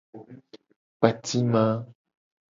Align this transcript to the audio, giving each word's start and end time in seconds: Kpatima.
Kpatima. 0.97 1.63